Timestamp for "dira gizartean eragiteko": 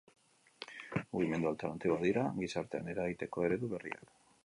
2.07-3.49